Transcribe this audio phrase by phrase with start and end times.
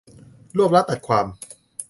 [0.57, 1.25] รวบรัดตัดความ